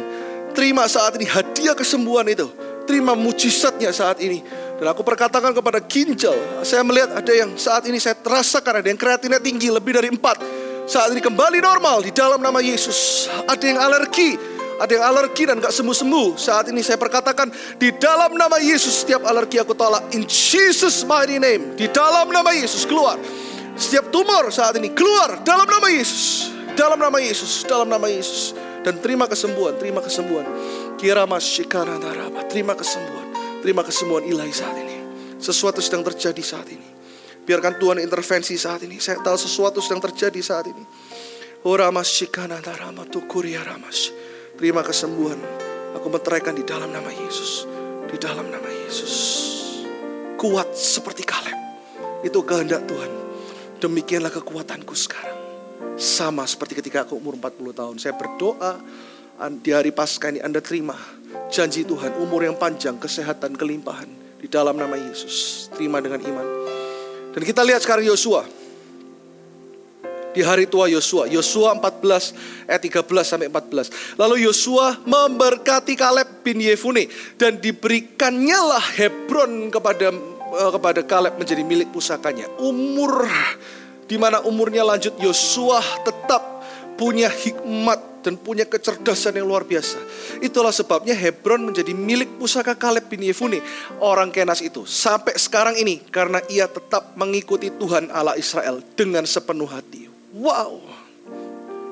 [0.58, 2.50] Terima saat ini hadiah kesembuhan itu.
[2.90, 4.42] Terima mujizatnya saat ini.
[4.82, 6.34] Dan aku perkatakan kepada ginjal,
[6.66, 10.42] saya melihat ada yang saat ini saya terasakan ada yang kreatinnya tinggi lebih dari empat.
[10.90, 13.30] Saat ini kembali normal di dalam nama Yesus.
[13.46, 14.34] Ada yang alergi,
[14.80, 16.40] ada yang alergi dan gak sembuh-sembuh.
[16.40, 20.16] Saat ini saya perkatakan di dalam nama Yesus setiap alergi aku tolak.
[20.16, 21.76] In Jesus mighty name.
[21.76, 23.20] Di dalam nama Yesus keluar.
[23.76, 26.56] Setiap tumor saat ini keluar dalam nama Yesus.
[26.80, 28.56] Dalam nama Yesus, dalam nama Yesus.
[28.80, 30.48] Dan terima kesembuhan, terima kesembuhan.
[30.96, 33.28] Kira masyikana daraba, terima kesembuhan.
[33.60, 34.96] Terima kesembuhan ilahi saat ini.
[35.36, 36.88] Sesuatu sedang terjadi saat ini.
[37.44, 39.04] Biarkan Tuhan intervensi saat ini.
[39.04, 40.84] Saya tahu sesuatu sedang terjadi saat ini.
[41.68, 42.64] Ora masyikana
[43.12, 44.16] tukuria ramas.
[44.60, 45.40] Terima kesembuhan.
[45.96, 47.64] Aku meteraikan di dalam nama Yesus.
[48.12, 49.16] Di dalam nama Yesus.
[50.36, 51.56] Kuat seperti Kaleb.
[52.28, 53.12] Itu kehendak Tuhan.
[53.80, 55.40] Demikianlah kekuatanku sekarang
[55.96, 57.96] sama seperti ketika aku umur 40 tahun.
[58.04, 58.84] Saya berdoa
[59.64, 61.00] di hari Paskah ini Anda terima
[61.48, 64.12] janji Tuhan, umur yang panjang, kesehatan, kelimpahan
[64.44, 65.68] di dalam nama Yesus.
[65.72, 66.48] Terima dengan iman.
[67.32, 68.59] Dan kita lihat sekarang Yosua.
[70.30, 74.18] Di hari tua Yosua, Yosua 14 ayat 13 sampai 14.
[74.22, 77.10] Lalu Yosua memberkati Kaleb bin Yefune
[77.42, 82.46] dan diberikannya lah Hebron kepada eh, kepada Kaleb menjadi milik pusakanya.
[82.62, 83.26] Umur
[84.06, 86.62] di mana umurnya lanjut Yosua tetap
[86.98, 89.96] punya hikmat dan punya kecerdasan yang luar biasa.
[90.44, 93.64] Itulah sebabnya Hebron menjadi milik pusaka Kaleb bin Yefune,
[94.04, 94.84] orang Kenas itu.
[94.84, 100.09] Sampai sekarang ini karena ia tetap mengikuti Tuhan Allah Israel dengan sepenuh hati.
[100.34, 100.82] Wow.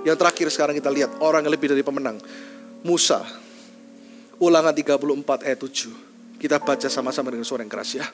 [0.05, 2.21] Yang terakhir sekarang kita lihat orang yang lebih dari pemenang.
[2.85, 3.25] Musa.
[4.37, 6.37] Ulangan 34 ayat 7.
[6.37, 8.05] Kita baca sama-sama dengan suara yang keras ya.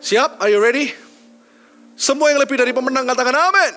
[0.00, 0.40] Siap?
[0.40, 0.92] Are you ready?
[1.96, 3.74] Semua yang lebih dari pemenang katakan amin.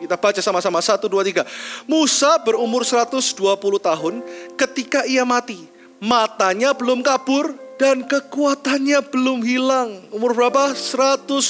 [0.00, 0.80] Kita baca sama-sama.
[0.80, 1.44] Satu, dua, tiga.
[1.84, 3.36] Musa berumur 120
[3.76, 4.24] tahun
[4.56, 5.68] ketika ia mati.
[6.00, 10.00] Matanya belum kabur dan kekuatannya belum hilang.
[10.08, 10.72] Umur berapa?
[10.72, 11.44] 120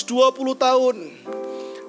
[0.58, 0.96] tahun.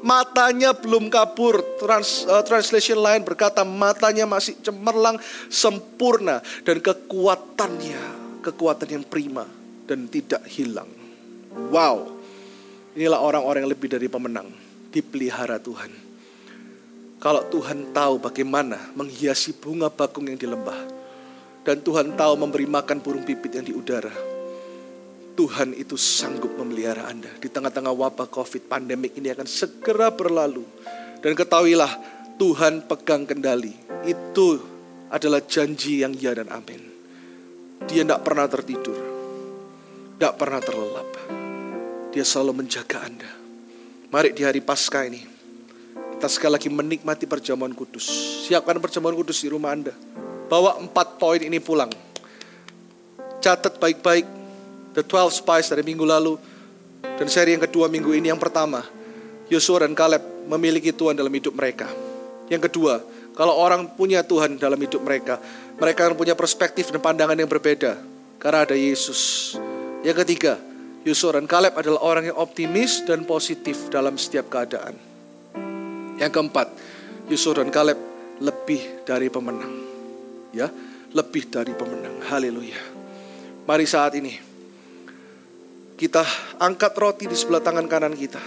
[0.02, 1.62] Matanya belum kabur.
[1.78, 6.42] Trans, uh, translation lain berkata matanya masih cemerlang sempurna.
[6.66, 8.02] Dan kekuatannya,
[8.42, 9.46] kekuatan yang prima
[9.86, 10.90] dan tidak hilang.
[11.72, 12.18] Wow.
[12.92, 14.52] Inilah orang-orang yang lebih dari pemenang,
[14.92, 15.92] dipelihara Tuhan.
[17.22, 20.90] Kalau Tuhan tahu bagaimana menghiasi bunga bakung yang di lembah,
[21.62, 24.10] dan Tuhan tahu memberi makan burung pipit yang di udara,
[25.42, 27.34] Tuhan itu sanggup memelihara Anda.
[27.42, 30.62] Di tengah-tengah wabah COVID pandemik ini akan segera berlalu.
[31.18, 31.90] Dan ketahuilah,
[32.38, 33.74] Tuhan pegang kendali.
[34.06, 34.62] Itu
[35.10, 36.78] adalah janji yang ya dan amin.
[37.90, 38.94] Dia tidak pernah tertidur,
[40.22, 41.10] tidak pernah terlelap.
[42.14, 43.32] Dia selalu menjaga Anda.
[44.14, 45.26] Mari di hari Paskah ini,
[46.22, 48.06] kita sekali lagi menikmati perjamuan kudus.
[48.46, 49.98] Siapkan perjamuan kudus di rumah Anda.
[50.46, 51.90] Bawa empat poin ini pulang.
[53.42, 54.41] Catat baik-baik
[54.92, 56.36] The 12 Spies dari minggu lalu.
[57.02, 58.84] Dan seri yang kedua minggu ini yang pertama.
[59.52, 61.88] Yosua dan Kaleb memiliki Tuhan dalam hidup mereka.
[62.48, 63.04] Yang kedua,
[63.36, 65.40] kalau orang punya Tuhan dalam hidup mereka,
[65.80, 68.00] mereka akan punya perspektif dan pandangan yang berbeda.
[68.40, 69.54] Karena ada Yesus.
[70.04, 70.60] Yang ketiga,
[71.08, 74.94] Yusuf dan Kaleb adalah orang yang optimis dan positif dalam setiap keadaan.
[76.20, 76.68] Yang keempat,
[77.32, 77.98] Yusuf dan Kaleb
[78.42, 79.74] lebih dari pemenang.
[80.52, 80.68] Ya,
[81.16, 82.22] lebih dari pemenang.
[82.28, 82.78] Haleluya.
[83.66, 84.51] Mari saat ini
[86.02, 86.26] kita
[86.58, 88.42] angkat roti di sebelah tangan kanan kita.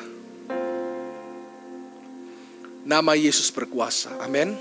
[2.83, 4.11] Nama Yesus berkuasa.
[4.19, 4.59] Amin.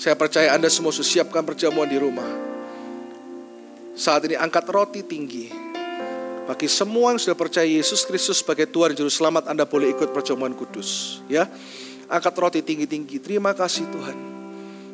[0.00, 2.24] Saya percaya Anda semua sudah siapkan perjamuan di rumah.
[3.92, 5.52] Saat ini angkat roti tinggi
[6.48, 10.56] bagi semua yang sudah percaya Yesus Kristus sebagai Tuhan Juru Selamat, Anda boleh ikut perjamuan
[10.56, 11.20] kudus.
[11.28, 11.52] Ya,
[12.08, 13.20] angkat roti tinggi-tinggi.
[13.20, 14.39] Terima kasih Tuhan.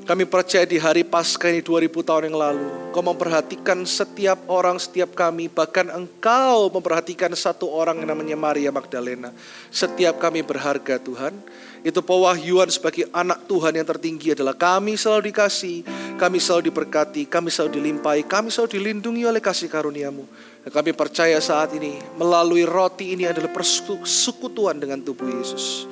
[0.07, 5.19] Kami percaya di hari Paskah ini 2000 tahun yang lalu, Kau memperhatikan setiap orang, setiap
[5.19, 9.35] kami, bahkan Engkau memperhatikan satu orang yang namanya Maria Magdalena.
[9.66, 11.35] Setiap kami berharga Tuhan.
[11.83, 15.83] Itu pewahyuan sebagai anak Tuhan yang tertinggi adalah kami selalu dikasih,
[16.14, 20.23] kami selalu diberkati, kami selalu dilimpahi, kami selalu dilindungi oleh kasih karuniamu.
[20.62, 25.90] Dan kami percaya saat ini melalui roti ini adalah persekutuan dengan tubuh Yesus.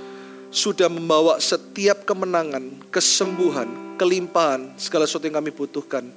[0.55, 6.15] Sudah membawa setiap kemenangan, kesembuhan, kelimpahan, segala sesuatu yang kami butuhkan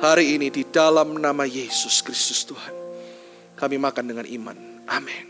[0.00, 2.72] hari ini di dalam nama Yesus Kristus Tuhan.
[3.52, 4.56] Kami makan dengan iman.
[4.88, 5.24] Amin.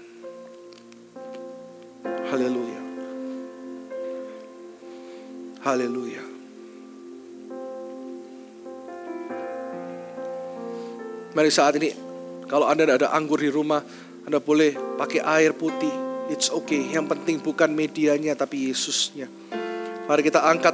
[2.30, 2.80] Haleluya.
[5.66, 6.22] Haleluya.
[11.32, 11.90] Mari saat ini
[12.46, 13.82] kalau Anda ada anggur di rumah,
[14.22, 16.11] Anda boleh pakai air putih.
[16.32, 16.96] It's okay.
[16.96, 19.28] Yang penting bukan medianya tapi Yesusnya.
[20.08, 20.72] Mari kita angkat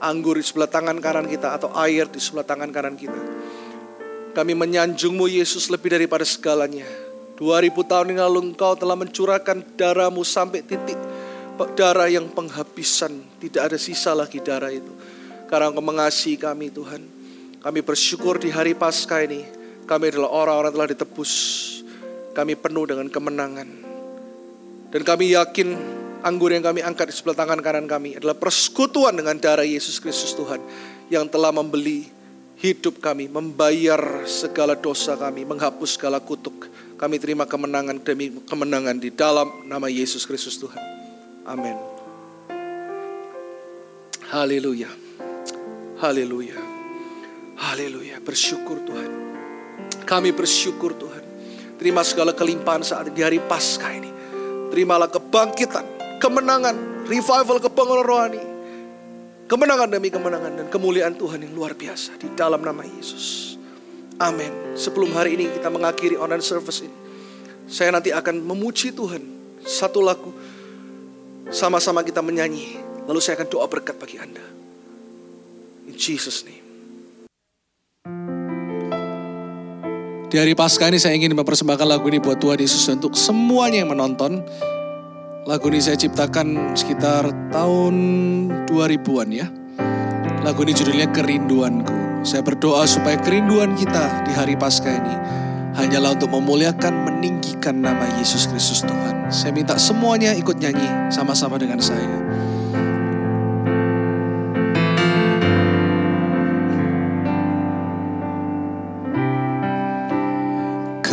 [0.00, 3.20] anggur di sebelah tangan kanan kita atau air di sebelah tangan kanan kita.
[4.32, 6.88] Kami menyanjungmu Yesus lebih daripada segalanya.
[7.36, 10.96] 2000 tahun yang lalu engkau telah mencurahkan darahmu sampai titik
[11.76, 13.20] darah yang penghabisan.
[13.36, 14.92] Tidak ada sisa lagi darah itu.
[15.48, 17.04] Karena engkau mengasihi kami Tuhan.
[17.60, 19.44] Kami bersyukur di hari Paskah ini
[19.86, 21.32] kami adalah orang-orang telah ditebus.
[22.34, 23.95] Kami penuh dengan kemenangan.
[24.90, 25.74] Dan kami yakin
[26.22, 30.34] anggur yang kami angkat di sebelah tangan kanan kami adalah persekutuan dengan darah Yesus Kristus
[30.34, 30.58] Tuhan
[31.06, 32.10] yang telah membeli
[32.56, 36.66] hidup kami, membayar segala dosa kami, menghapus segala kutuk.
[36.96, 40.80] Kami terima kemenangan demi kemenangan di dalam nama Yesus Kristus Tuhan.
[41.44, 41.76] Amin.
[44.32, 44.90] Haleluya.
[46.00, 46.58] Haleluya.
[47.60, 48.16] Haleluya.
[48.24, 49.10] Bersyukur Tuhan.
[50.02, 51.24] Kami bersyukur Tuhan.
[51.76, 54.10] Terima segala kelimpahan saat di hari Paskah ini.
[54.72, 55.84] Terimalah kebangkitan,
[56.18, 58.42] kemenangan, revival kebangunan rohani.
[59.46, 63.54] Kemenangan demi kemenangan dan kemuliaan Tuhan yang luar biasa di dalam nama Yesus.
[64.18, 64.74] Amin.
[64.74, 66.96] Sebelum hari ini kita mengakhiri online service ini.
[67.70, 69.22] Saya nanti akan memuji Tuhan.
[69.62, 70.34] Satu lagu.
[71.54, 72.82] Sama-sama kita menyanyi.
[73.06, 74.42] Lalu saya akan doa berkat bagi Anda.
[75.86, 76.65] In Jesus name.
[80.36, 83.96] Di hari Paskah ini saya ingin mempersembahkan lagu ini buat Tuhan Yesus untuk semuanya yang
[83.96, 84.44] menonton.
[85.48, 87.94] Lagu ini saya ciptakan sekitar tahun
[88.68, 89.48] 2000-an ya.
[90.44, 92.20] Lagu ini judulnya Kerinduanku.
[92.20, 95.14] Saya berdoa supaya kerinduan kita di hari Paskah ini
[95.72, 99.32] hanyalah untuk memuliakan, meninggikan nama Yesus Kristus Tuhan.
[99.32, 102.12] Saya minta semuanya ikut nyanyi sama-sama dengan saya.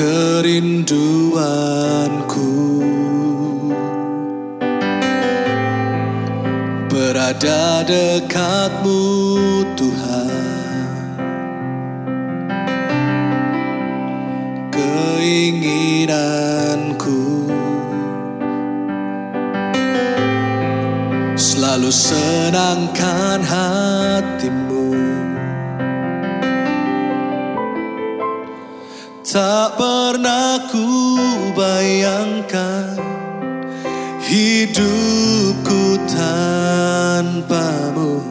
[0.04, 1.32] Kerinduanku.
[6.92, 9.00] Berada dekatmu
[9.80, 10.28] Tuhan.
[14.76, 15.72] Keinginanku.
[21.40, 24.23] Selalu senangkan hatimu
[29.34, 31.18] Tak pernah ku
[31.58, 33.02] bayangkan
[34.22, 38.22] hidupku tanpamu.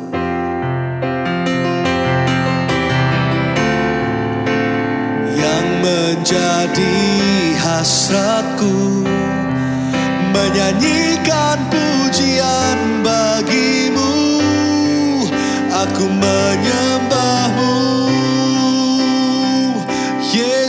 [5.34, 6.94] Yang menjadi
[7.58, 9.02] hasratku
[10.30, 14.38] Menyanyikan pujian bagimu.
[15.66, 17.74] Aku menyembahmu.
[20.30, 20.62] Yesusku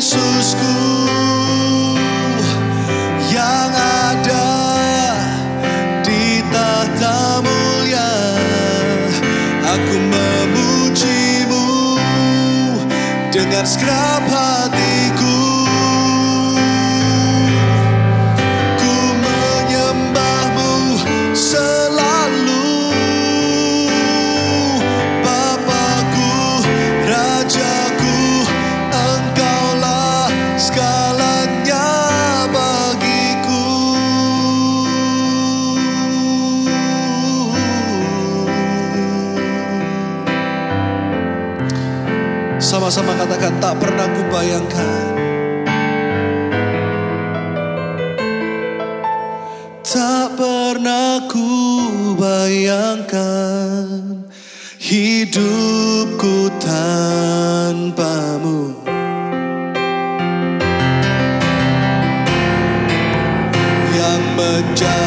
[13.53, 14.92] gan skrāpātī.
[42.63, 45.19] Sama-sama katakan tak pernah kubayangkan
[49.83, 54.23] Tak pernah kubayangkan
[54.83, 58.75] Hidupku tanpamu.
[63.95, 65.02] Yang menjadi